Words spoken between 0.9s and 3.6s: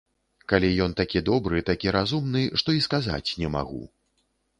такі добры, такі разумны, што і сказаць не